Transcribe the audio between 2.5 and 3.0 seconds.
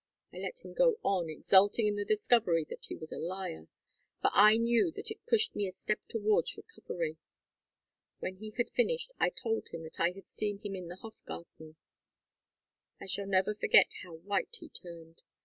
that he